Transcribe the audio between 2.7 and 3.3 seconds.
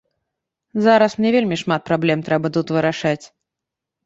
вырашаць.